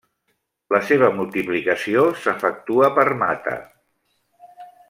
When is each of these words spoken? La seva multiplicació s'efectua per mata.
La 0.75 0.79
seva 0.91 1.09
multiplicació 1.17 2.07
s'efectua 2.23 2.93
per 2.99 3.07
mata. 3.23 3.57